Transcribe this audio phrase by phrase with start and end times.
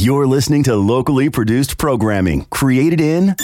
[0.00, 3.34] You're listening to locally produced programming created in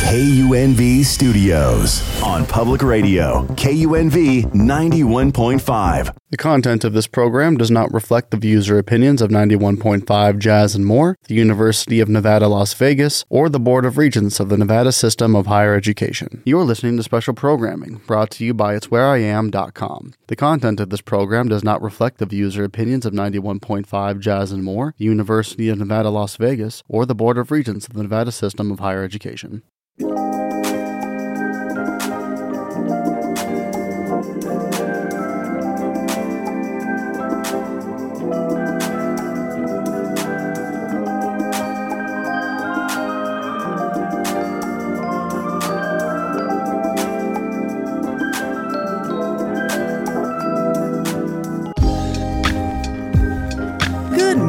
[0.00, 6.16] KUNV Studios on Public Radio, KUNV 91.5.
[6.30, 10.74] The content of this program does not reflect the views or opinions of 91.5 Jazz
[10.74, 14.56] and More, the University of Nevada, Las Vegas, or the Board of Regents of the
[14.58, 16.42] Nevada System of Higher Education.
[16.44, 20.14] You're listening to special programming brought to you by It'sWhereIam.com.
[20.26, 24.50] The content of this program does not reflect the views or opinions of 91.5 Jazz
[24.50, 28.02] and More, the University of Nevada, Las Vegas, or the Board of Regents of the
[28.02, 29.62] Nevada System of Higher Education.
[30.00, 30.08] Good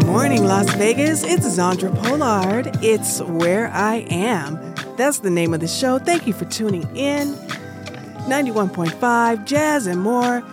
[0.05, 1.25] morning, Las Vegas.
[1.25, 2.81] It's Zandra Polard.
[2.81, 4.70] It's Where I Am.
[5.01, 5.97] That's the name of the show.
[5.97, 7.33] Thank you for tuning in.
[8.29, 10.43] 91.5 Jazz and More,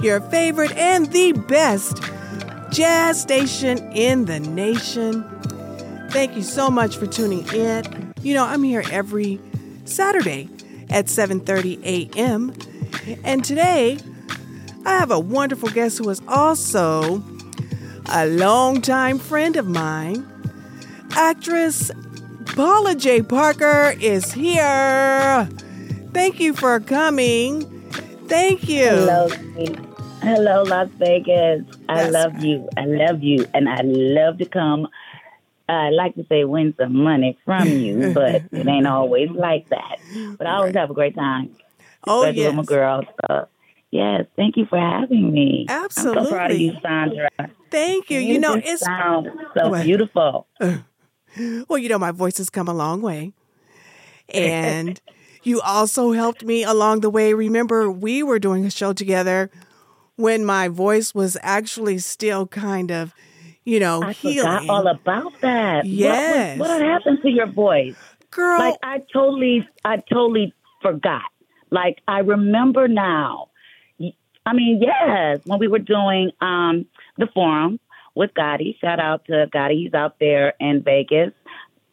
[0.00, 2.02] your favorite and the best
[2.70, 5.24] jazz station in the nation.
[6.08, 8.14] Thank you so much for tuning in.
[8.22, 9.42] You know, I'm here every
[9.84, 10.48] Saturday
[10.88, 12.54] at 7:30 a.m.
[13.24, 13.98] And today,
[14.86, 17.22] I have a wonderful guest who is also
[18.06, 20.26] a longtime friend of mine.
[21.10, 21.90] Actress
[22.58, 23.22] Paula J.
[23.22, 25.48] Parker is here.
[26.12, 27.62] Thank you for coming.
[28.26, 28.84] Thank you.
[28.84, 29.28] Hello.
[30.22, 31.62] Hello, Las Vegas.
[31.88, 32.42] I That's love right.
[32.42, 32.68] you.
[32.76, 34.88] I love you, and I love to come.
[35.68, 39.98] I like to say win some money from you, but it ain't always like that.
[40.36, 41.54] But I always have a great time,
[42.08, 43.04] Oh, especially with my girls.
[43.28, 43.46] So,
[43.92, 45.66] yes, thank you for having me.
[45.68, 46.64] I'm so proud of Absolutely.
[46.64, 47.50] you, Zandra.
[47.70, 48.18] Thank you.
[48.18, 50.48] You know, just it's sound so beautiful.
[50.60, 50.78] Uh,
[51.68, 53.32] well, you know, my voice has come a long way.
[54.34, 55.00] And
[55.42, 57.32] you also helped me along the way.
[57.32, 59.50] Remember, we were doing a show together
[60.16, 63.14] when my voice was actually still kind of,
[63.64, 64.40] you know, I healing.
[64.40, 65.76] forgot all about that.
[65.76, 66.58] What was- Yes.
[66.58, 67.96] What, happened to your voice?
[68.30, 70.52] Girl, like I totally, I totally
[70.82, 71.22] forgot.
[71.70, 73.48] Like I remember now.
[74.44, 76.86] I mean, yes, when we were doing um,
[77.16, 77.80] the forum
[78.18, 78.78] with Gotti.
[78.80, 79.84] Shout out to Gotti.
[79.84, 81.32] He's out there in Vegas,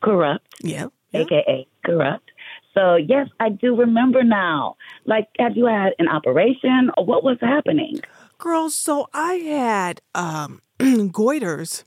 [0.03, 0.87] corrupt, yeah.
[1.11, 1.21] yeah.
[1.21, 2.31] aka corrupt.
[2.73, 4.75] So yes, I do remember now.
[5.05, 8.01] Like, had you had an operation or what was happening?
[8.37, 11.83] Girls, so I had um, goiters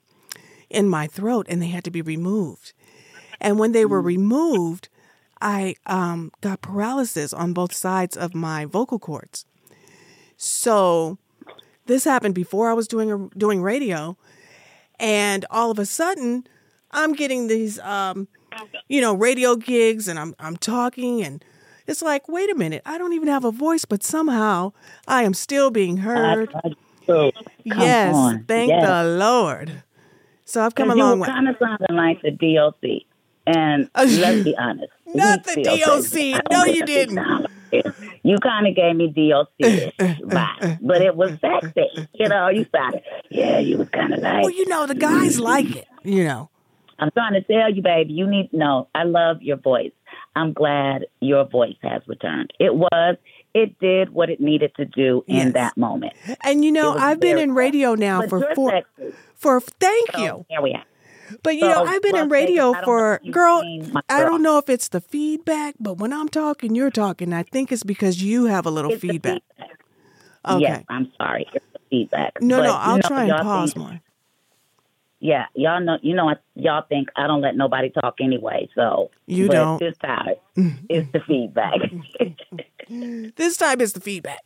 [0.71, 2.73] in my throat and they had to be removed.
[3.41, 4.89] And when they were removed,
[5.41, 9.45] I um, got paralysis on both sides of my vocal cords.
[10.37, 11.19] So
[11.87, 14.17] this happened before I was doing a, doing radio,
[14.99, 16.47] and all of a sudden,
[16.91, 18.29] I'm getting these, um,
[18.89, 21.45] you know, radio gigs, and I'm I'm talking, and
[21.87, 24.73] it's like, wait a minute, I don't even have a voice, but somehow
[25.07, 26.55] I am still being heard.
[26.55, 26.73] I-
[27.65, 28.87] yes, on, thank yes.
[28.87, 29.83] the Lord.
[30.45, 31.29] So I've come a you long were way.
[31.29, 33.03] kind of sounding like the DOC.
[33.47, 34.93] And let's be honest.
[35.07, 36.43] Not the DOC.
[36.51, 37.47] No, you didn't.
[37.71, 38.19] Sound like it.
[38.23, 39.49] You kind of gave me DOC
[40.23, 42.09] vibe, but it was sexy.
[42.15, 45.39] You know, you sounded, yeah, you was kind of like, Well, you know, the guys
[45.41, 45.87] like it.
[46.05, 46.51] You know.
[47.01, 48.89] I'm trying to tell you, baby, you need to know.
[48.95, 49.93] I love your voice.
[50.35, 52.53] I'm glad your voice has returned.
[52.59, 53.17] It was,
[53.55, 55.53] it did what it needed to do in Yes.
[55.55, 56.15] that moment.
[56.45, 58.71] And you know, I've been in radio now But for four.
[58.71, 59.17] sexy.
[59.37, 60.47] For thank So, you.
[60.49, 60.85] Here we are.
[61.43, 64.03] But you know, I've been in radio Vegas, I don't know for girl.
[64.09, 67.33] I don't know if it's the feedback, but when I'm talking, you're talking.
[67.33, 69.43] I think it's because you have a little feedback.
[69.57, 69.79] feedback.
[70.49, 70.61] Okay.
[70.61, 71.47] Yes, I'm sorry.
[71.53, 72.41] It's the feedback.
[72.41, 74.01] No, But, no, I'll know, try and pause think- more.
[75.21, 75.99] Yeah, y'all know.
[76.01, 76.43] You know what?
[76.55, 78.69] Y'all think I don't let nobody talk anyway.
[78.77, 79.81] So You don't.
[79.81, 80.37] This time,
[80.89, 81.81] it's the feedback.
[82.91, 84.41] This time is the feedback.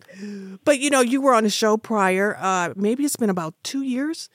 [0.64, 2.36] But you know, you were on a show prior.
[2.40, 4.28] Uh, maybe it's been about two years.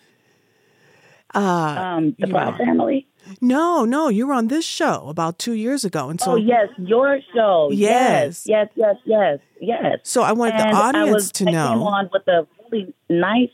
[1.35, 2.57] Uh, um, the Proud are.
[2.57, 3.07] Family.
[3.41, 6.69] no, no, you were on this show about two years ago, and so oh yes,
[6.77, 7.69] your show.
[7.71, 8.45] Yes.
[8.47, 9.99] yes, yes, yes, yes.
[10.03, 11.83] so I wanted and the audience was, to I came know.
[11.87, 13.51] on with a really nice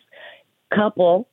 [0.74, 1.28] couple,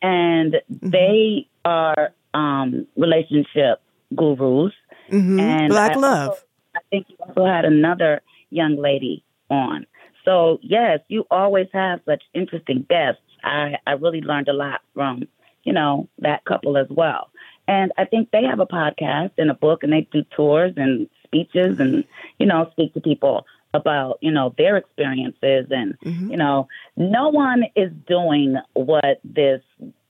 [0.00, 0.90] and Mm-hmm.
[0.90, 3.80] they are um, relationship
[4.16, 4.72] gurus.
[5.10, 5.38] Mhm.
[5.40, 6.28] And Black I love.
[6.30, 6.42] also-
[6.74, 9.86] I think you also had another young lady on.
[10.24, 13.20] So yes, you always have such interesting guests.
[13.44, 15.24] I, I really learned a lot from,
[15.64, 17.30] you know, that couple as well.
[17.68, 21.08] And I think they have a podcast and a book and they do tours and
[21.24, 22.04] speeches and,
[22.38, 26.30] you know, speak to people about, you know, their experiences and Mhm.
[26.30, 29.62] you know, no one is doing what this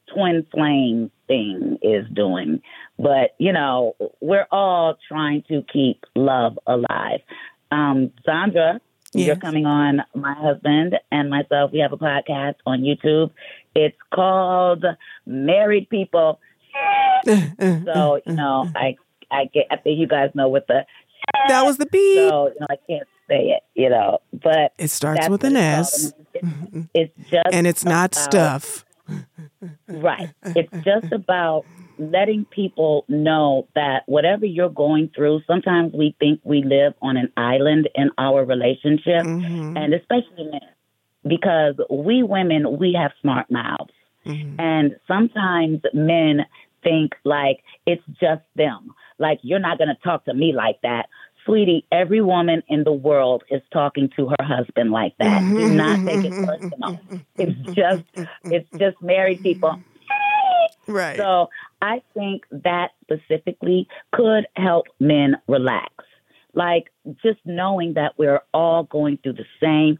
[0.06, 2.60] twin flame thing is doing.
[2.98, 7.20] But, you know, we're all trying to keep love alive.
[7.70, 8.80] Um, Zandra,
[9.14, 9.26] Yes.
[9.26, 11.70] you're coming on my husband and myself.
[11.72, 13.30] We have a podcast on YouTube.
[13.74, 14.84] It's called
[15.26, 16.40] Married People.
[17.24, 17.30] Uh,
[17.60, 18.96] uh, uh, so, you know, I
[19.30, 20.84] I get I think you guys know what the
[21.46, 22.16] that was the beat.
[22.16, 24.18] so you know I can't say it, you know.
[24.32, 26.12] But it starts with an S.
[26.34, 26.82] It's, mm-hmm.
[26.94, 28.84] it's just and it's not stuff.
[29.86, 30.30] Right.
[30.44, 31.64] It's just about
[32.10, 37.32] letting people know that whatever you're going through, sometimes we think we live on an
[37.36, 39.76] island in our relationship, Mhm.
[39.76, 40.68] and especially men,
[41.26, 43.92] because we women, we have smart mouths.
[44.26, 44.54] Mhm.
[44.58, 46.46] And sometimes men
[46.82, 48.92] think like it's just them.
[49.18, 51.08] Like, you're not going to talk to me like that.
[51.44, 55.42] Sweetie, every woman in the world is talking to her husband like that.
[55.42, 57.00] Do not take it personal.
[57.36, 58.04] It's just,
[58.44, 59.80] it's just married people.
[60.88, 61.16] Right.
[61.16, 61.48] So
[61.82, 65.92] I think that specifically could help men relax.
[66.54, 66.92] Like
[67.22, 69.98] just knowing that we're all going through the same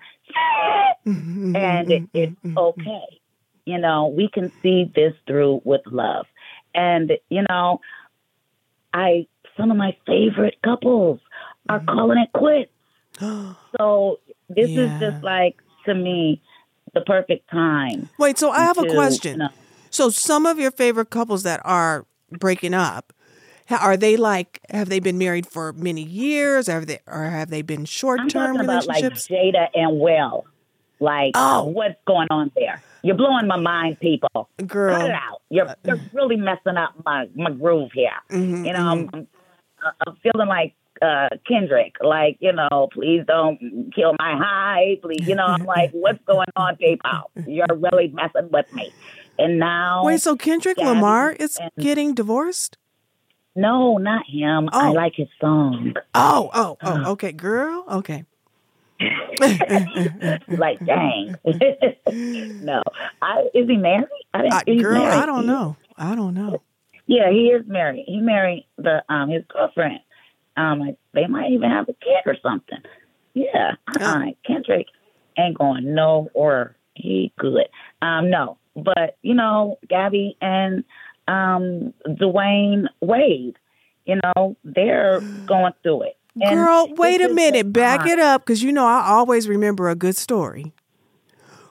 [1.07, 1.57] Mm-hmm.
[1.57, 2.59] and it, mm-hmm, it's mm-hmm, mm-hmm.
[2.59, 3.21] okay.
[3.65, 6.27] You know, we can see this through with love.
[6.75, 7.81] And, you know,
[8.95, 9.27] I
[9.57, 11.21] some of my favorite couples
[11.69, 12.71] are calling it quits.
[13.79, 14.21] So
[14.51, 14.85] this Yeah.
[14.85, 15.57] is just like
[15.87, 16.43] to me
[16.93, 18.11] the perfect time.
[18.19, 19.33] Wait, so I have a question.
[19.33, 19.49] you know,
[19.93, 23.13] So some of your favorite couples that are breaking up,
[23.71, 26.67] are they like have they been married for many years?
[26.67, 29.29] Have they or have they been short term talking about like relationships?
[29.29, 30.47] Jada and Will.
[30.99, 31.65] Like, Oh.
[31.65, 32.83] what's going on there?
[33.03, 34.49] You're blowing my mind, people.
[34.67, 34.97] Girl.
[34.97, 35.43] Cut it out.
[35.51, 38.11] You're, you're really messing up my, my groove here.
[38.31, 39.27] Mhm, You know, I'm, I'm,
[40.07, 41.97] I'm feeling like uh, Kendrick.
[42.01, 43.59] Like, you know, please don't
[43.93, 44.99] kill my high.
[45.03, 47.31] Please, you know, I'm like, what's going on, people?
[47.47, 48.93] You're really messing with me.
[49.39, 52.77] And now, Wait, so Kendrick Gabby Lamar is and- getting divorced?
[53.55, 54.69] no, not him.
[54.73, 54.93] I Oh.
[54.93, 55.93] like his song.
[56.15, 57.03] Oh, oh, Uh-huh.
[57.07, 57.85] oh, okay, girl.
[57.91, 58.25] Okay.
[60.49, 61.35] like, dang.
[62.65, 62.83] no,
[63.21, 64.07] I, is he married?
[64.33, 64.53] I didn't.
[64.55, 65.15] I, girl, married.
[65.19, 65.77] I don't know.
[65.97, 66.63] I don't know.
[67.07, 68.05] Yeah, he is married.
[68.07, 70.01] He married the um his girlfriend.
[70.57, 72.79] Um, like, they might even have a kid or something.
[73.35, 74.27] Yeah, uh-uh.
[74.47, 74.87] Kendrick
[75.39, 77.67] ain't going no or he good.
[78.03, 80.85] Um, no, but you know, Gabby and
[81.29, 83.57] um Dwyane Wade,
[84.07, 86.17] you know, they're going through it.
[86.41, 87.73] And Girl, wait a minute.
[87.73, 90.73] Back it up because you know I always remember a good story.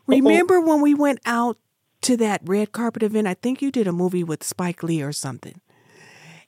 [0.07, 1.57] Remember when we went out
[2.01, 3.27] to that red carpet event?
[3.27, 5.59] I think you did a movie with Spike Lee or something.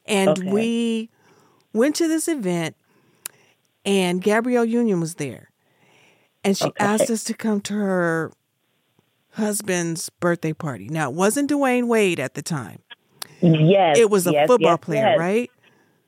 [0.05, 0.51] And Okay.
[0.51, 1.09] we
[1.73, 2.75] went to this event
[3.85, 5.49] and Gabrielle Union was there.
[6.43, 6.77] And she Okay.
[6.79, 8.31] asked us to come to her
[9.33, 10.87] husband's birthday party.
[10.89, 12.79] Now, it wasn't Dwyane Wade at the time.
[13.41, 15.19] Yes, It was a yes, football yes, player, yes.
[15.19, 15.51] right?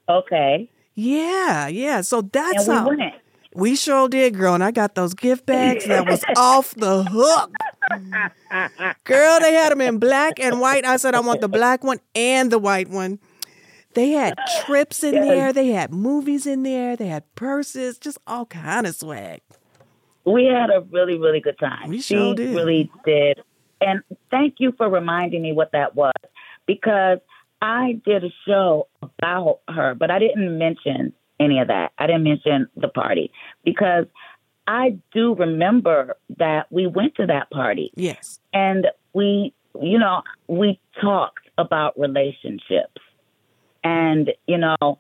[0.08, 2.02] Okay, Yeah, yeah.
[2.02, 3.14] So that's and we how went.
[3.54, 4.54] we sure did, girl.
[4.54, 7.52] And I got those gift bags that was off the hook.
[9.04, 10.86] Girl, they had them in black and white.
[10.86, 13.20] I said, I want the black one and the white one.
[13.96, 14.34] They had
[14.66, 15.52] trips in there.
[15.54, 16.96] They had movies in there.
[16.96, 19.42] They had purses, just all kind of swag.
[20.26, 21.90] We had a really, really good time.
[21.90, 22.56] We she sure did.
[22.56, 23.42] really did.
[23.82, 24.02] And
[24.32, 26.14] thank you for reminding me what that was
[26.66, 27.20] because
[27.62, 31.92] I did a show about her, but I didn't mention any of that.
[31.98, 33.32] I didn't mention the party
[33.64, 34.06] because
[34.68, 38.40] I do remember that we went to that party Yes.
[38.54, 43.02] and we, you know, we talked about relationships.
[43.84, 45.00] And, you know,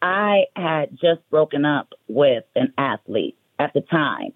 [0.00, 4.32] I had just broken up with an athlete at the time.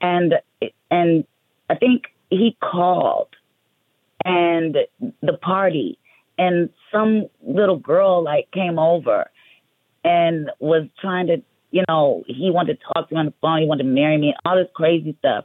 [0.00, 0.34] And
[0.90, 1.24] and
[1.68, 3.28] I think he called
[4.24, 4.76] and
[5.22, 5.98] the party
[6.38, 9.30] and some little girl like came over
[10.04, 11.42] and was trying to
[11.72, 14.18] you know, he wanted to talk to me on the phone, he wanted to marry
[14.18, 15.44] me, all this crazy stuff.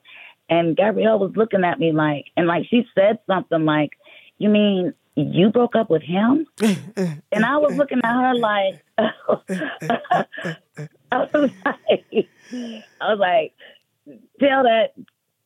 [0.50, 3.92] And Gabrielle was looking at me like and like she said something like,
[4.38, 6.46] You mean you broke up with him?
[7.32, 9.12] And I was looking at her like, I
[11.12, 12.30] was like,
[13.02, 13.54] I was like,
[14.40, 14.94] tell that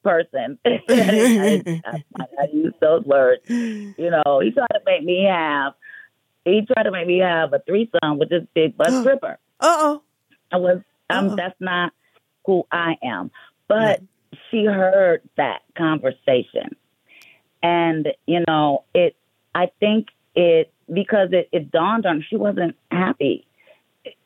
[0.04, 0.58] person.
[0.66, 3.42] I, I, I, I used those words.
[3.48, 5.74] You know, he tried to make me have,
[6.46, 9.38] he tried to make me have a threesome with this big butt stripper.
[9.60, 10.01] Uh oh.
[10.51, 11.94] I was, um, that's not
[12.46, 13.32] who I am.
[13.68, 14.01] But
[14.50, 16.75] she heard that conversation.
[17.62, 19.16] And, you know, it,
[19.54, 23.46] I think it, because it, it dawned on her, she wasn't happy.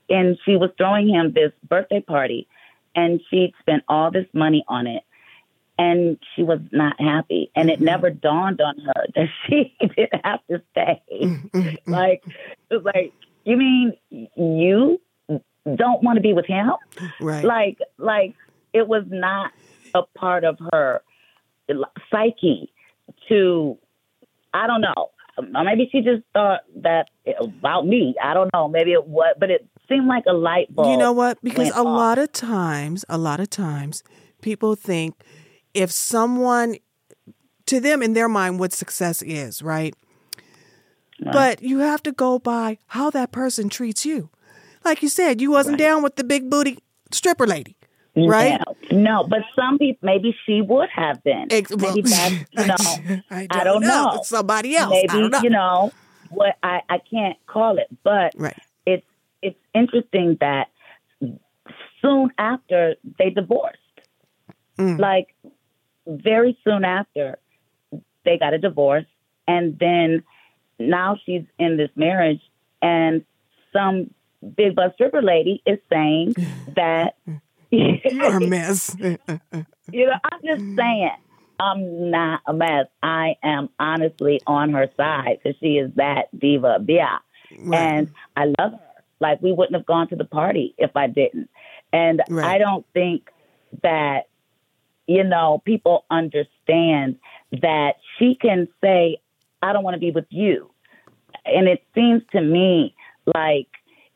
[0.09, 2.47] And she was throwing him this birthday party
[2.95, 5.03] and she'd spent all this money on it.
[5.77, 7.51] and she was not happy.
[7.55, 7.85] And it mm-hmm.
[7.85, 11.01] never dawned on her that she didn't have to stay.
[11.11, 11.91] Mm-hmm.
[11.91, 12.23] like,
[12.69, 15.01] it was like, you mean you
[15.75, 16.71] don't want to be with him?
[17.19, 17.43] Right.
[17.43, 18.35] Like, like
[18.73, 19.51] it was not
[19.93, 21.01] a part of her
[22.11, 22.71] psyche
[23.29, 23.77] to,
[24.53, 25.09] I don't know.
[25.63, 27.09] Maybe she just thought that
[27.39, 28.13] about me.
[28.23, 28.67] I don't know.
[28.67, 30.89] Maybe it was, but it seemed like a light bulb.
[30.89, 31.39] You know what?
[31.41, 31.85] Because a off.
[31.85, 34.03] lot of times, a lot of times,
[34.41, 35.15] people think
[35.73, 36.77] if someone,
[37.67, 39.95] to them in their mind, what success is, right?
[41.31, 44.29] But you have to go by how that person treats you.
[44.83, 46.79] Like you said, you wasn't down with the big booty
[47.11, 47.77] stripper lady,
[48.15, 48.59] right?
[48.91, 51.47] No, no, but some people, maybe she would have been.
[51.49, 54.11] Ex- maybe that's, you know, I I don't know.
[54.15, 54.91] It's somebody else.
[54.91, 55.39] maybe I don't know.
[55.41, 55.93] you know
[56.29, 58.57] what I, I can't call it, but Right.
[59.43, 60.69] It's interesting that
[62.01, 63.77] soon after they divorced,
[64.79, 64.97] Mm.
[64.97, 65.35] like
[66.07, 67.37] very soon after
[68.25, 69.05] they got a divorce,
[69.47, 70.23] and then
[70.79, 72.41] now she's in this marriage,
[72.81, 73.23] and
[73.71, 74.09] some
[74.57, 76.33] big butt stripper lady is saying
[76.75, 77.15] that
[77.69, 78.95] You're a mess.
[78.99, 81.11] You know, I'm just saying,
[81.59, 82.87] I'm not a mess.
[83.03, 87.19] I am honestly on her side because she is that diva Bia.
[87.71, 88.79] And I love her.
[89.23, 91.49] Like, we wouldn't have gone to the party if I didn't.
[91.93, 92.55] And Right.
[92.55, 93.29] I don't think
[93.81, 94.27] that,
[95.07, 97.17] you know, people understand
[97.61, 99.17] that she can say,
[99.61, 100.69] I don't want to be with you.
[101.45, 102.95] And it seems to me
[103.33, 103.69] like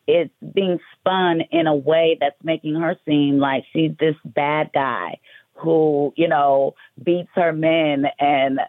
[0.07, 5.19] it's being spun in a way that's making her seem like she's this bad guy
[5.53, 8.05] who, you know, beats her men.
[8.19, 8.59] And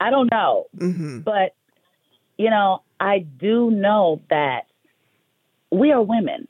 [0.00, 0.66] I don't know.
[0.76, 1.54] hmm But,
[2.36, 4.66] you know, I do know that
[5.70, 6.48] we are women.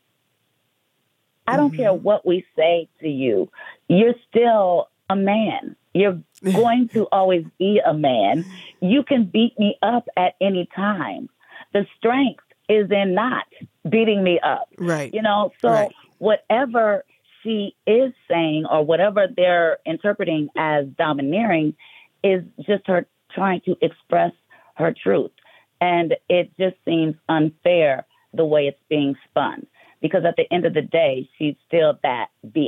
[1.47, 1.83] I don't mm-hmm.
[1.83, 3.51] care what we say to you.
[3.89, 5.77] You're still a man.
[5.93, 8.45] You're going to always be a man.
[8.81, 11.29] You can beat me up at any time.
[11.73, 13.47] The strength is in not
[13.89, 14.69] beating me up.
[14.79, 15.13] Right.
[15.13, 15.93] You know, so Right.
[16.19, 17.05] whatever
[17.43, 21.75] she is saying or whatever they're interpreting as domineering
[22.23, 24.33] is just her trying to express
[24.77, 25.33] her truth.
[25.81, 29.67] And it just seems unfair the way it's being spun.
[30.01, 32.67] Because at the end of the day, she's still that BI.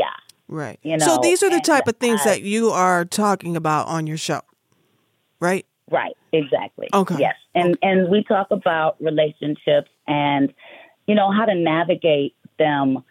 [0.49, 0.79] Right.
[0.83, 3.89] You know, so these are the type of things I- that you are talking about
[3.89, 4.41] on your show,
[5.41, 5.67] right?
[5.91, 6.89] Right, exactly.
[6.93, 7.17] Okay.
[7.19, 7.35] Yes.
[7.55, 10.53] And and we talk about relationships and
[11.07, 13.05] you know how to navigate them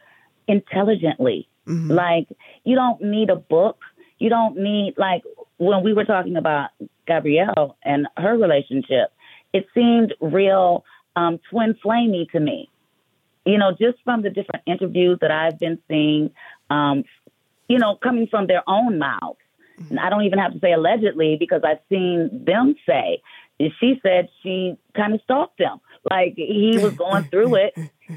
[0.48, 1.48] intelligently.
[1.68, 1.92] Mm-hmm.
[1.92, 2.28] Like
[2.64, 3.80] you don't need a book.
[4.20, 5.24] You don't need like
[5.58, 6.72] when we were talking about
[7.08, 9.12] Gabrielle and her relationship,
[9.54, 10.84] it seemed real
[11.16, 12.70] um, twin flamey to me.
[13.46, 16.32] You know, just from the different interviews that I've been seeing,
[16.70, 17.04] um,
[17.68, 19.40] you know, coming from their own mouths.
[19.90, 23.22] And I don't even have to say allegedly because I've seen them say.
[23.60, 25.80] She said she kind of stalked him.
[26.10, 27.74] Like he was going through it,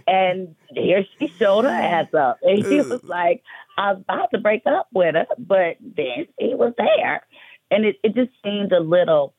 [0.06, 2.38] and here she showed her ass up.
[2.42, 3.42] And he was like,
[3.76, 7.22] I was about to break up with her, but then he was there.
[7.70, 9.34] And it, it just seemed a little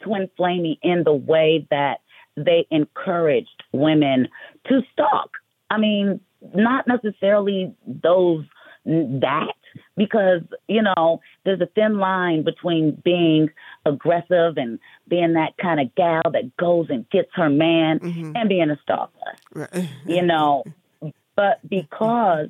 [0.00, 2.00] twin flamey in the way that
[2.36, 4.28] they encouraged women
[4.68, 5.30] to stalk.
[5.70, 6.20] I mean,
[6.54, 8.44] not necessarily those
[8.84, 9.54] that
[9.96, 13.48] because you know there's a thin line between being
[13.86, 18.32] aggressive and being that kind of gal that goes and gets her man mm-hmm.
[18.34, 19.12] and being a stalker
[19.54, 19.88] Right.
[20.06, 20.64] you know
[21.36, 22.48] but because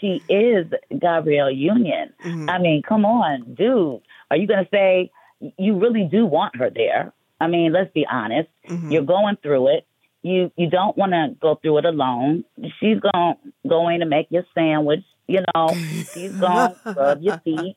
[0.00, 0.66] she is
[1.00, 2.48] gabrielle union mm-hmm.
[2.48, 5.10] i mean come on dude are you going to say
[5.58, 7.12] you really do want her there
[7.42, 8.90] i mean let's be honest mm-hmm.
[8.92, 9.86] you're going through it
[10.22, 12.44] you you don't want to go through it alone
[12.78, 15.68] she's going to go in and make your sandwich you know
[16.12, 17.76] she's going to rub your feet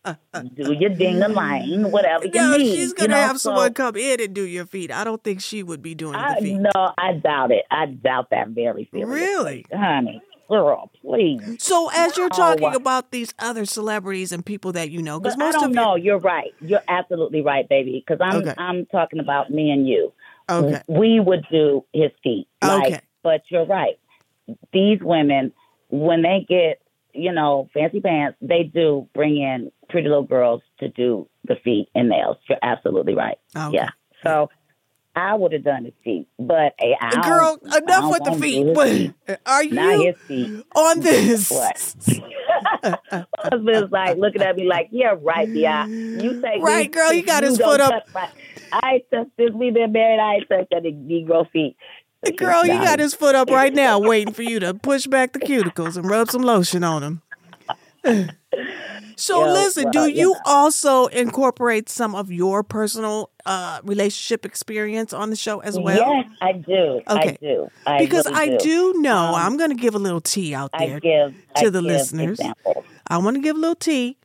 [0.56, 3.16] do your ding a line whatever you No, need she's gonna know?
[3.16, 4.92] have So- someone come in and do your feet.
[4.92, 6.60] I don't think she would be doing I, the feet.
[6.60, 7.66] no, I doubt it.
[7.72, 9.06] I doubt that very seriously.
[9.06, 9.66] Really?
[9.74, 11.42] Honey, girl, please.
[11.60, 15.44] So as you're talking about these other celebrities and people that you know, because But
[15.44, 15.96] I most don't of know.
[15.96, 16.54] You're right.
[16.60, 18.04] You're absolutely right, baby.
[18.06, 18.54] Because I'm Okay.
[18.58, 20.14] I'm talking about me and you.
[20.50, 20.82] Okay.
[20.88, 22.48] We would do his feet.
[22.62, 23.02] Like, Okay.
[23.24, 23.98] But you're right.
[24.72, 25.52] These women,
[25.90, 26.82] when they get,
[27.14, 31.90] you know, fancy pants, they do bring in pretty little girls to do the feet
[31.96, 32.38] and nails.
[32.48, 33.38] You're absolutely right.
[33.56, 33.76] Okay.
[33.76, 33.90] Yeah.
[34.24, 34.50] So
[35.16, 38.66] I would have done his feet, but eh, I Girl, enough with the feet.
[38.66, 39.40] What-.
[39.46, 40.66] Are Not you feet.
[40.76, 41.50] on this?
[41.50, 41.96] What?
[43.40, 45.86] Husband's like looking at me like, yeah, right, yeah.
[45.88, 48.04] You say Right, girl, you got his foot up.
[48.14, 48.30] my-
[48.74, 50.20] I touched since we've been married.
[50.20, 51.78] I ain't touched any Negro feet.
[52.36, 55.40] Girl, you got his foot up right now, waiting for you to push back the
[55.40, 57.22] cuticles and rub some lotion on him.
[59.18, 65.14] So Yeah, listen, well, do you also incorporate some of your personal uh, relationship experience
[65.14, 66.14] on the show as well?
[66.14, 67.02] yes, I do.
[67.08, 67.30] Okay.
[67.30, 67.70] I do.
[67.86, 70.72] I because really I do know Um, I'm going to give a little tea out
[70.78, 71.00] there.
[71.00, 72.40] give to I the listeners.
[72.40, 72.84] Examples.
[73.08, 74.18] I want to give a little tea.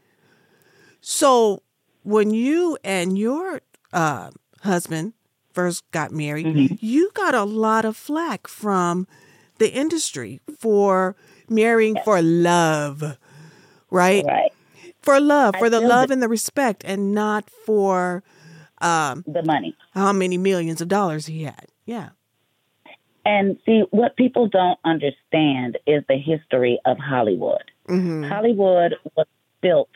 [1.01, 1.63] So,
[2.03, 3.61] when you and your
[3.93, 4.31] uh,
[4.63, 5.13] husband
[5.53, 6.75] first got married, Mm-hmm.
[6.81, 9.07] you got a lot of flack from
[9.59, 11.15] the industry for
[11.49, 13.19] marrying for love,
[13.91, 14.25] right?
[14.25, 14.53] Right.
[15.03, 18.23] For love, for the love that- and the respect, and not for
[18.83, 19.75] um, The money.
[19.95, 21.67] how many millions of dollars he had.
[21.85, 22.11] Yeah.
[23.25, 27.63] And see, what people don't understand is the history of Hollywood.
[27.87, 29.27] hmm Hollywood was
[29.61, 29.91] built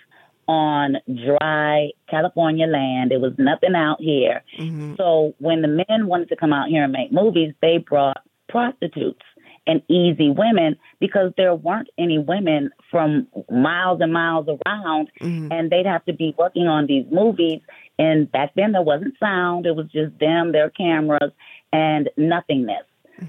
[0.47, 3.11] on dry California land.
[3.11, 4.43] There was nothing out here.
[4.57, 8.19] hmm So when the men wanted to come out here and make movies, they brought
[8.49, 9.23] prostitutes
[9.67, 15.71] and easy women because there weren't any women from miles and miles around hmm and
[15.71, 17.61] they'd have to be working on these movies.
[17.99, 21.33] And back then there wasn't sound, it was just them, their cameras,
[21.73, 22.85] and nothingness.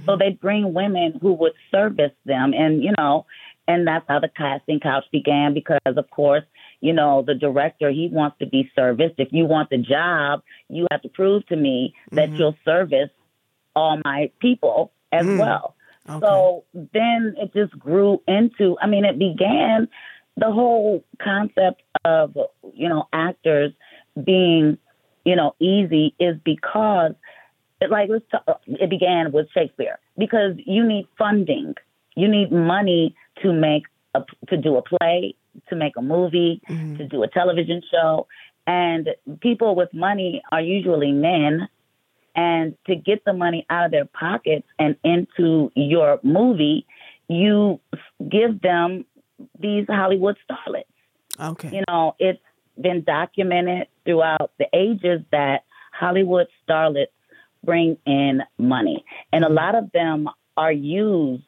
[0.06, 3.26] So they'd bring women who would service them, and you know,
[3.68, 5.54] and that's how the casting couch began.
[5.54, 6.44] Because of course,
[6.82, 9.16] you know, the director he wants to be serviced.
[9.18, 12.40] If you want the job, you have to prove to me that Mhm.
[12.40, 13.10] you'll service
[13.76, 15.38] all my people as Mm.
[15.38, 15.76] well.
[16.08, 16.26] Okay.
[16.26, 19.88] So then it just grew into, I mean, it began
[20.38, 22.38] the whole concept of,
[22.74, 23.72] you know, actors
[24.24, 24.78] being,
[25.24, 27.14] you know, easy is because,
[27.82, 31.74] it, like, let's talk, it began with Shakespeare because you need funding.
[32.16, 33.84] You need money to make,
[34.14, 35.36] a, to do a play,
[35.70, 36.98] to make a movie, Mhm.
[36.98, 38.28] to do a television show.
[38.68, 39.10] And
[39.42, 41.68] people with money are usually men.
[42.36, 46.86] And to get the money out of their pockets and into your movie,
[47.28, 47.80] you
[48.30, 49.06] give them
[49.60, 50.84] these Hollywood starlets.
[51.40, 51.72] Okay.
[51.76, 52.42] You know, it's
[52.80, 57.08] been documented throughout the ages that Hollywood starlets
[57.64, 59.04] bring in money.
[59.32, 61.44] And a lot of them are used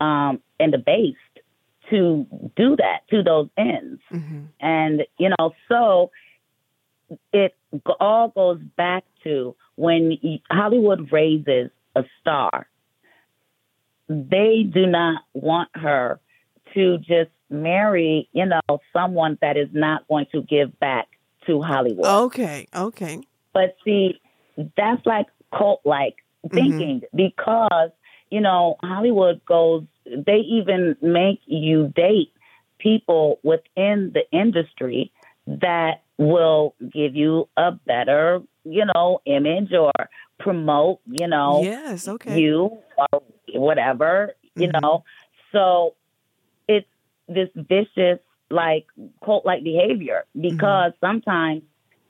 [0.00, 1.16] um, and debased
[1.90, 4.00] to do that, to those ends.
[4.08, 6.10] hmm And, you know, so
[7.32, 7.54] it
[8.00, 10.18] all goes back to when
[10.50, 12.66] Hollywood raises a star,
[14.08, 16.20] they do not want her
[16.74, 21.08] to just marry, you know, someone that is not going to give back
[21.46, 22.06] to Hollywood.
[22.06, 22.66] Okay.
[22.74, 23.20] Okay.
[23.52, 24.20] But see,
[24.76, 26.54] that's like cult like mm-hmm.
[26.54, 27.90] thinking because,
[28.30, 32.32] you know, Hollywood goes, they even make you date
[32.78, 35.12] people within the industry
[35.46, 39.92] that will give you a better, you know, image or
[40.38, 42.08] promote, you know, Yes.
[42.08, 42.40] Okay.
[42.40, 43.22] you or
[43.54, 44.80] whatever, you Mhm.
[44.82, 45.04] know.
[45.52, 45.94] So
[46.68, 46.88] it's
[47.28, 48.18] this vicious,
[48.50, 48.86] like
[49.24, 51.62] cult like behavior because sometimes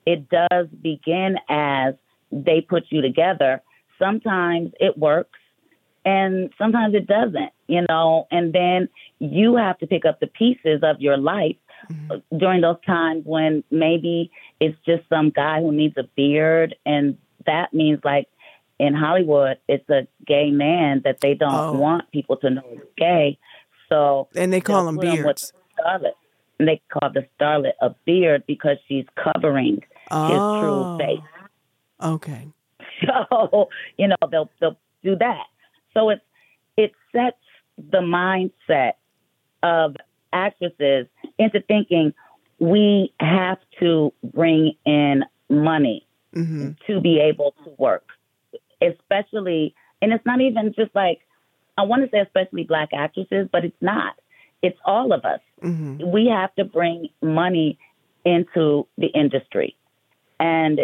[0.06, 1.94] it does begin as
[2.30, 3.62] they put you together.
[3.98, 5.38] Sometimes it works
[6.04, 8.88] and sometimes it doesn't, you know, and then
[9.18, 11.56] you have to pick up the pieces of your life
[11.90, 12.22] Mhm.
[12.36, 17.72] during those times when maybe it's just some guy who needs a beard and that
[17.72, 18.28] means like
[18.78, 21.72] in Hollywood it's a gay man that they don't Oh.
[21.78, 23.38] want people to know is gay.
[23.88, 25.52] So And they call they'll them put 'em with beards.
[25.78, 26.12] starlet.
[26.58, 30.28] And they call the starlet a beard because she's covering Oh.
[30.28, 31.30] his true face.
[32.02, 32.48] Okay.
[33.06, 35.46] So, you know, they'll they'll do that.
[35.92, 36.20] So it
[36.78, 37.36] it sets
[37.76, 38.94] the mindset
[39.62, 39.96] of
[40.32, 41.06] actresses
[41.38, 42.12] into thinking
[42.58, 48.04] we have to bring in money hmm to be able to work.
[48.80, 51.20] Especially and it's not even just like
[51.78, 54.14] I want to say especially black actresses, but it's not.
[54.62, 57.78] It's all of us hmm we have to bring money
[58.24, 59.76] into the industry.
[60.38, 60.80] And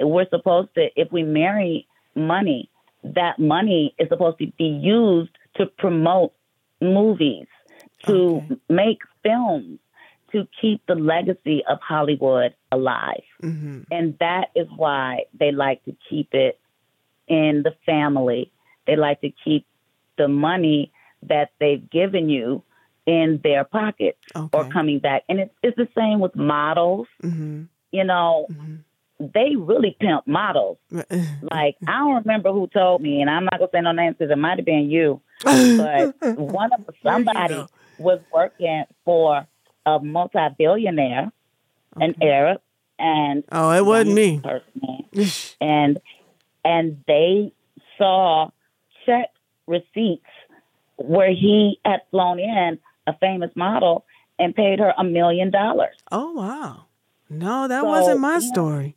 [0.00, 2.70] we're supposed to, if we marry money,
[3.04, 6.32] that money is supposed to be used to promote
[6.80, 7.46] movies,
[8.06, 8.56] to Okay.
[8.68, 9.78] make films,
[10.32, 13.22] to keep the legacy of Hollywood alive.
[13.40, 16.58] hmm And that is why they like to keep it
[17.28, 18.52] in the family.
[18.86, 19.66] They like to keep
[20.18, 22.62] the money that they've given you
[23.06, 24.48] in their pockets Okay.
[24.52, 25.22] or coming back.
[25.28, 27.08] And it's, it's the same with models.
[27.20, 28.76] hmm You know, hmm
[29.18, 30.78] they really pimp models.
[31.42, 34.16] Like, I don't remember who told me, and I'm not going to say no names
[34.18, 37.62] because it might have been you, but one of somebody
[37.98, 39.46] was working for
[39.86, 41.30] a multi billionaire,
[41.96, 42.60] an Arab,
[42.98, 44.40] and oh, it wasn't me.
[44.40, 45.04] person,
[45.60, 45.98] and
[46.64, 47.52] and they
[47.96, 48.50] saw
[49.06, 49.30] check
[49.66, 50.26] receipts
[50.96, 54.04] where he had flown in a famous model
[54.38, 55.94] and paid her a million dollars.
[56.10, 56.84] Oh wow.
[57.30, 58.38] No, that So, wasn't my yeah.
[58.52, 58.96] story.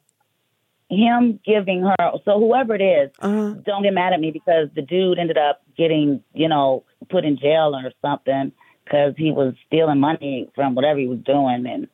[0.89, 4.81] Him giving her, so whoever it is, Uh, don't get mad at me because the
[4.81, 8.51] dude ended up getting, you know, put in jail or something
[8.89, 11.87] because he was stealing money from whatever he was doing and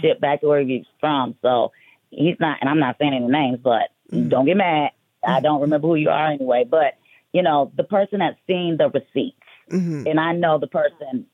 [0.00, 1.34] shipped back to where he was from.
[1.42, 1.72] So
[2.10, 3.90] he's not, and I'm not saying any names, but
[4.28, 4.90] don't get mad.
[5.26, 6.64] I don't remember who you are anyway.
[6.68, 6.94] But
[7.32, 9.36] you know, the person that's seen the receipts,
[9.70, 10.08] mhm.
[10.08, 11.26] and I know the person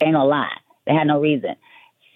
[0.00, 0.56] ain't gonna lie.
[0.86, 1.56] They had no reason.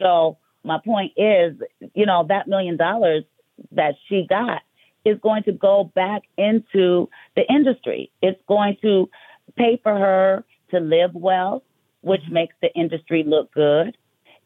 [0.00, 1.54] So my point is,
[1.94, 3.24] you know, that million dollars
[3.72, 4.62] that she got
[5.04, 8.10] is going to go back into the industry.
[8.22, 9.08] It's going to
[9.56, 11.62] pay for her to live well,
[12.02, 13.96] which makes the industry look good.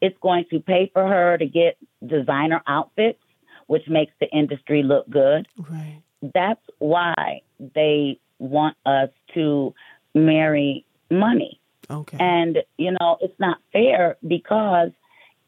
[0.01, 3.19] It's going to pay for her to get designer outfits,
[3.67, 6.01] which makes the industry look good Right.
[6.33, 9.73] that's why they want us to
[10.13, 11.59] marry money.
[11.89, 12.17] Okay.
[12.19, 14.91] And, you know, it's not fair because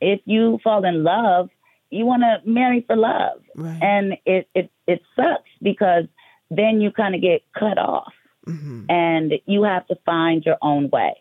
[0.02, 1.50] if you fall in love,
[1.90, 3.42] you want to marry for love.
[3.56, 3.82] Right.
[3.82, 6.06] And it, it, it sucks because
[6.52, 8.14] then you kind of get cut off
[8.46, 8.86] Mhm.
[8.90, 11.16] and you have to find your own way.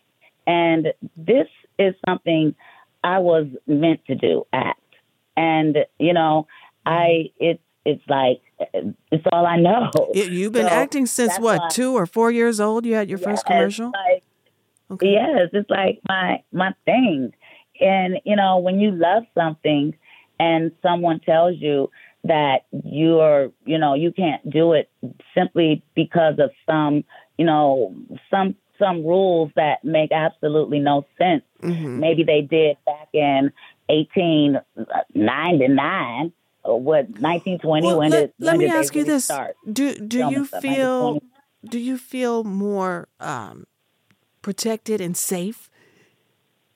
[0.46, 2.54] And this is something
[3.02, 4.80] I was meant to do, act.
[5.36, 6.46] And, you know,
[6.86, 8.40] I, it's, it's like,
[9.10, 9.90] it's all I know.
[10.14, 12.86] You- You've been So acting since what, why- two or four years old?
[12.86, 13.86] You had your first commercial?
[13.86, 14.22] Like,
[14.90, 15.12] Okay.
[15.14, 17.32] Yes, it's like my my thing.
[17.80, 19.96] And you know, when you love something
[20.38, 21.90] and someone tells you
[22.24, 24.90] that you're, you know, you can't do it
[25.34, 27.02] simply because of some,
[27.38, 27.94] you know,
[28.30, 31.42] some some rules that make absolutely no sense.
[31.62, 31.98] Mhm.
[31.98, 33.52] Maybe they did back in
[33.88, 36.32] 1899
[36.64, 39.30] or what 1920 Well, when let, did let when me did ask you really this?
[39.70, 41.20] Do do you feel
[41.68, 43.66] do you feel more um,
[44.42, 45.70] protected and safe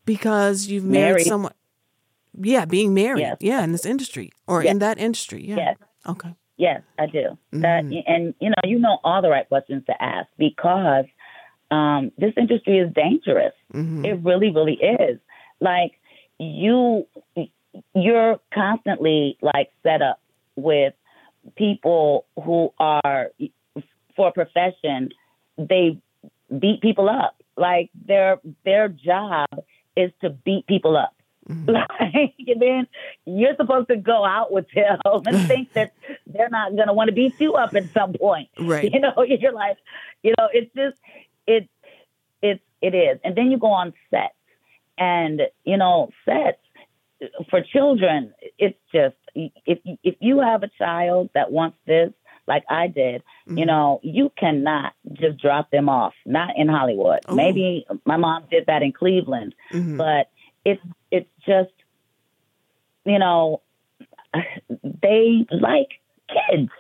[0.04, 1.26] because you've married, Married.
[1.26, 1.52] someone?
[2.40, 3.20] Yeah, being married.
[3.22, 3.36] Yes.
[3.40, 4.70] Yeah, in this industry or Yes.
[4.72, 5.44] in that industry.
[5.44, 5.56] Yeah.
[5.56, 5.76] Yes.
[6.06, 6.34] Okay.
[6.56, 7.36] Yes, I do.
[7.52, 8.02] That Mhm.
[8.06, 11.04] and you know, you know all the right questions to ask because
[11.70, 13.52] um, this industry is dangerous.
[13.72, 15.18] hmm It really, really is.
[15.60, 15.92] Like
[16.38, 17.06] you,
[17.94, 20.20] you're constantly like set up
[20.56, 20.94] with
[21.56, 23.30] people who are
[24.16, 25.10] for a profession.
[25.56, 25.98] They
[26.56, 27.36] beat people up.
[27.56, 29.48] Like their their job
[29.96, 31.14] is to beat people up.
[31.48, 31.66] Mhm.
[31.78, 32.86] Like, and then
[33.24, 35.92] you're supposed to go out with them and think that
[36.26, 38.48] they're not going to want to beat you up at some point.
[38.58, 38.90] Right.
[38.92, 39.78] You know, you're like,
[40.22, 40.96] you know, it's just,
[41.48, 41.68] it,
[42.42, 43.18] it, it is.
[43.24, 44.34] And then you go on sets
[44.96, 46.58] and, you know, sets
[47.50, 52.12] for children, it's just, if, if you have a child that wants this,
[52.46, 57.20] like I did, you know, you cannot just drop them off, not in Hollywood.
[57.28, 57.34] Oh.
[57.34, 59.98] Maybe my mom did that in Cleveland, Mhm.
[59.98, 60.30] but
[60.64, 60.80] it's
[61.10, 61.72] it's just
[63.04, 63.60] you know
[64.82, 66.70] they like kids.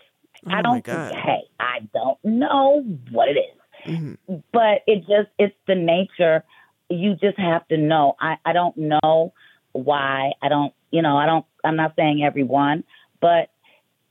[0.46, 1.12] Oh I my don't God.
[1.14, 3.57] hey, I don't know what it is.
[3.84, 4.18] Mhm.
[4.52, 6.44] But it just it's the nature
[6.90, 8.16] you just have to know.
[8.20, 9.32] I, I don't know
[9.72, 10.32] why.
[10.42, 12.84] I don't you know, I don't I'm not saying everyone,
[13.20, 13.50] but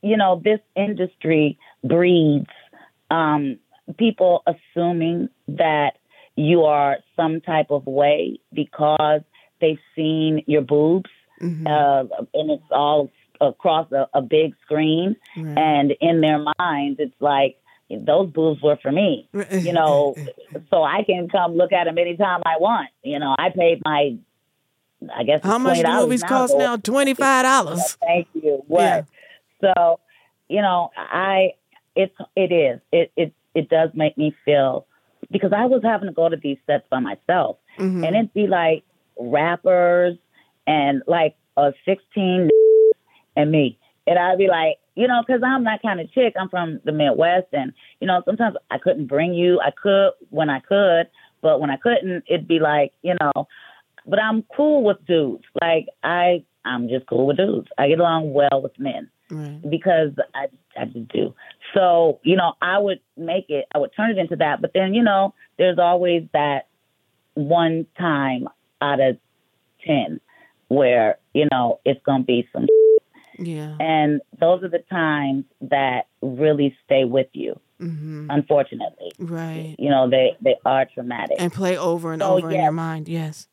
[0.01, 2.47] you know, this industry breeds
[3.10, 3.58] um
[3.97, 5.97] people assuming that
[6.36, 9.21] you are some type of way because
[9.60, 11.10] they've seen your boobs
[11.41, 11.67] Mhm.
[11.67, 15.15] uh, and it's all across a, a big screen
[15.58, 17.58] and in their minds it's like
[17.89, 20.13] those boobs were for me you know
[20.69, 24.15] so i can come look at them anytime i want you know i paid my
[25.15, 26.76] i guess How much do $20 movies cost now?
[26.78, 27.97] Twenty five dollars.
[28.02, 28.63] Thank you.
[28.67, 29.06] What?
[29.62, 30.00] So,
[30.50, 31.52] you know, I
[31.95, 34.86] it's it is it it it does make me feel
[35.32, 38.04] because I was having to go to these sets by myself, Mm-hmm.
[38.06, 38.84] and it'd be like
[39.19, 40.17] rappers
[40.65, 42.50] and like a sixteen
[43.36, 46.33] and me, and I'd be like, you know, because I'm that kind of chick.
[46.39, 49.60] I'm from the Midwest, and you know, sometimes I couldn't bring you.
[49.60, 51.07] I could when I could,
[51.41, 53.47] but when I couldn't, it'd be like, you know,
[54.07, 55.43] but I'm cool with dudes.
[55.62, 57.67] Like I, I'm just cool with dudes.
[57.77, 59.69] I get along well with men Right.
[59.69, 60.47] because I,
[60.79, 61.36] I just do.
[61.73, 63.65] So you know, I would make it.
[63.75, 64.62] I would turn it into that.
[64.62, 66.67] But then you know, there's always that
[67.33, 68.47] one time
[68.81, 69.17] out of
[69.86, 70.19] ten
[70.69, 72.67] where you know it's gonna be some,
[73.38, 73.76] Yeah.
[73.80, 77.60] and those are the times that really stay with you.
[77.80, 79.76] hmm Unfortunately, Right.
[79.78, 81.38] you know they they are traumatic.
[81.39, 83.08] And play over and So, over in your mind.
[83.08, 83.47] Yes.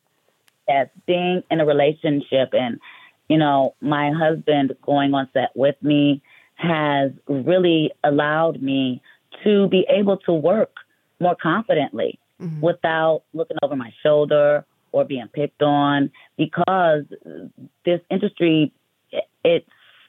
[0.69, 2.81] as being in a relationship and
[3.29, 6.23] you know my husband going on set with me
[6.55, 9.03] has really allowed me
[9.43, 10.73] to be able to work
[11.21, 12.61] more confidently Mhm.
[12.61, 17.05] without looking over my shoulder or being picked on because
[17.85, 18.73] this industry
[19.45, 19.69] it's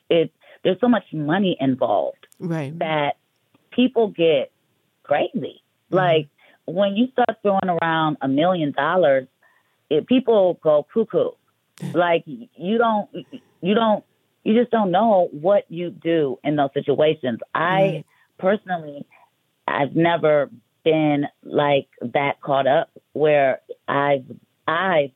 [0.09, 0.31] it
[0.63, 2.77] there's so much money involved Right.
[2.79, 3.17] that
[3.71, 4.51] people get
[5.03, 5.61] crazy.
[5.87, 5.95] Mm-hmm.
[5.95, 6.27] Like
[6.65, 9.27] when you start throwing around a million dollars,
[9.89, 11.31] it, people go cuckoo.
[11.93, 13.09] Like you don't,
[13.61, 14.03] you don't,
[14.45, 17.39] you just don't know what you do in those situations.
[17.53, 18.05] I
[18.37, 19.05] personally,
[19.67, 20.49] I've never
[20.85, 24.23] been like that caught up where I've
[24.67, 25.11] I've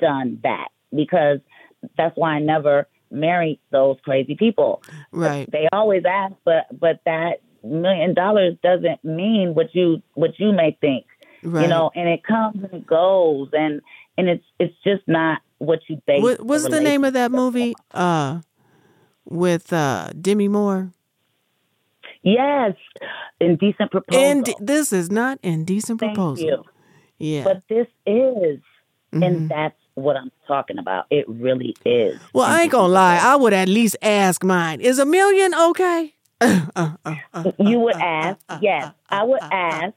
[0.00, 1.38] done that because
[1.96, 5.50] that's why I never married those crazy people Right.
[5.50, 10.76] they always ask, but but that million dollars doesn't mean what you what you may
[10.80, 11.06] think,
[11.44, 11.62] Right.
[11.62, 11.90] you know.
[11.94, 13.80] And it comes and it goes, and
[14.18, 16.22] and it's it's just not what you base.
[16.22, 17.74] What, a what's the name of that movie?
[17.92, 18.40] Uh,
[19.24, 20.90] with uh Demi Moore.
[22.22, 22.74] Yes,
[23.40, 24.22] indecent proposal.
[24.22, 26.44] And this is not indecent Thank proposal.
[26.46, 26.64] you.
[27.18, 27.44] Yeah.
[27.44, 28.60] But this is,
[29.12, 29.26] Mhm.
[29.26, 31.06] and that's what I'm talking about.
[31.10, 32.20] It really is.
[32.32, 33.18] well, I ain't gonna lie.
[33.22, 34.80] I would at least ask mine.
[34.80, 36.14] Is a million okay?
[37.58, 39.94] you would ask, yes, I would ask,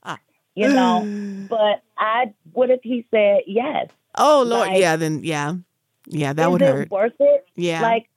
[0.55, 1.47] you know.
[1.49, 3.89] But I, what if he said yes?
[4.15, 4.95] Oh Lord, Like- yeah.
[4.95, 5.53] Then yeah,
[6.07, 6.33] yeah.
[6.33, 6.91] That is would it hurt.
[6.91, 7.45] worth it?
[7.55, 7.81] Yeah.
[7.81, 8.09] Like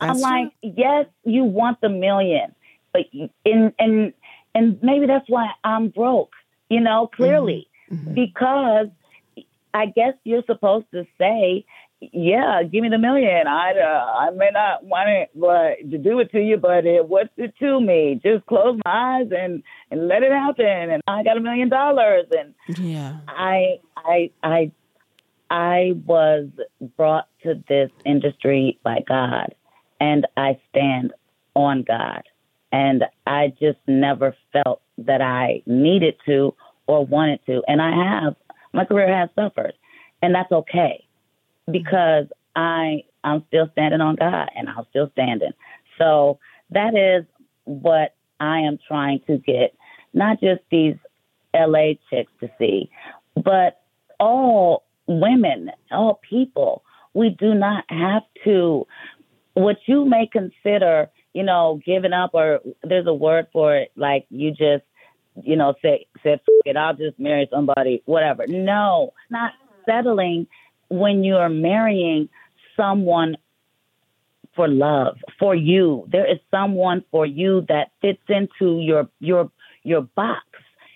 [0.00, 2.54] I'm That's like, yes, you want the million,
[2.92, 3.02] but
[3.44, 4.12] and and
[4.54, 6.32] and maybe that's why I'm broke.
[6.68, 8.14] You know, clearly Mhm.
[8.14, 8.88] because
[9.76, 11.66] I guess you're supposed to say,
[12.00, 13.46] yeah, give me the million.
[13.46, 17.08] I uh, I may not want it, but to do it to you, but it,
[17.08, 18.20] what's it to me?
[18.22, 22.26] Just close my eyes and and let it happen, and I got a million dollars,
[22.30, 23.18] and Yeah.
[23.28, 24.72] I I I
[25.50, 26.48] I was
[26.96, 29.54] brought to this industry by God
[30.00, 31.12] and I stand
[31.54, 32.22] on God.
[32.72, 36.54] And I just never felt that I needed to
[36.86, 37.62] or wanted to.
[37.66, 38.36] And I have
[38.76, 39.72] my career has suffered.
[40.22, 41.04] And that's okay.
[41.70, 45.52] Because I I'm still standing on God and I'm still standing.
[45.98, 46.38] So
[46.70, 47.26] that is
[47.64, 49.74] what I am trying to get
[50.14, 50.96] not just these
[51.54, 52.90] LA chicks to see,
[53.34, 53.82] but
[54.18, 56.82] all women, all people.
[57.12, 58.86] We do not have to,
[59.54, 64.26] what you may consider, you know, giving up, or there's a word for it, like
[64.30, 64.84] you just,
[65.42, 68.46] you know, say, said, "Fuck it, I'll just marry somebody, whatever.
[68.46, 69.52] No, not
[69.84, 70.46] settling
[70.88, 72.28] when you are marrying
[72.76, 73.36] someone
[74.54, 76.06] for love, for you.
[76.10, 79.50] There is someone for you that fits into your your
[79.82, 80.46] your box,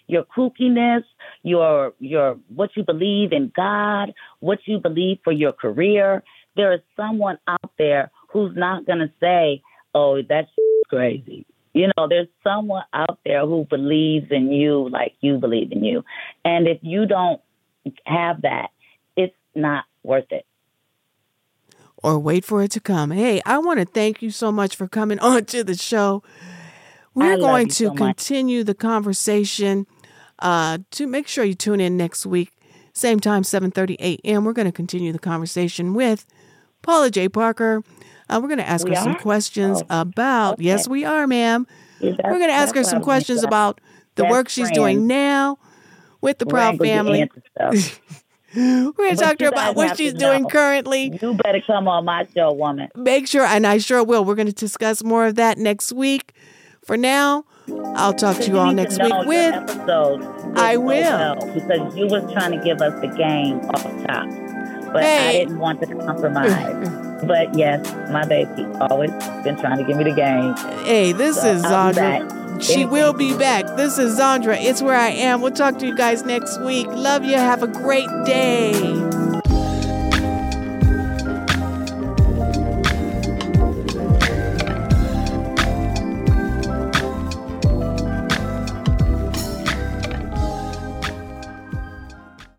[0.07, 1.05] your kookiness,
[1.43, 6.23] your your what you believe in God, what you believe for your career.
[6.57, 9.63] There is someone out there who's not going to say,
[9.95, 10.51] "Oh, that's
[10.89, 15.85] crazy." You know, there's someone out there who believes in you like you believe in
[15.85, 16.05] you.
[16.45, 17.41] And if you don't
[18.05, 18.71] have that,
[19.17, 20.47] it's not worth it.
[22.03, 23.11] Or wait for it to come.
[23.11, 26.23] Hey, I want to thank you so much for coming on to the show.
[27.15, 27.99] We're going to so much.
[27.99, 29.87] continue the conversation.
[30.39, 32.53] Uh, to make sure you tune in next week,
[32.95, 34.45] same time, 7:30 a.m.
[34.45, 36.25] We're going to continue the conversation with
[36.83, 37.29] Paula J.
[37.29, 37.83] Parker.
[38.31, 40.55] Uh, we're going to ask We her some questions Oh, about.
[40.55, 40.65] okay.
[40.65, 41.67] Yes, we are, ma'am.
[42.01, 43.81] We're going to ask her some what I wanted questions about
[44.15, 45.59] the work she's doing now
[46.21, 47.31] with the Proud family.
[48.53, 50.49] We're going to talk to her about what she's doing know.
[50.49, 51.17] currently.
[51.23, 52.89] You better come on my show, woman.
[52.97, 54.25] Make sure, and I sure will.
[54.25, 56.33] We're going to discuss more of that next week.
[56.85, 57.45] For now,
[57.95, 59.55] I'll talk to you all next week with.
[59.55, 61.37] episodes I will.
[61.55, 64.27] because you was trying to give us the game off top,
[64.93, 66.89] but I didn't want to compromise.
[67.25, 69.11] but yes, my baby always
[69.45, 70.55] been trying to give me the game.
[70.85, 72.63] Hey, this So is Zandra.
[72.63, 73.65] She will be back.
[73.77, 74.57] This is Zandra.
[74.61, 75.41] It's where I am.
[75.41, 76.87] We'll talk to you guys next week.
[76.89, 77.37] Love you.
[77.37, 79.40] Have a great day.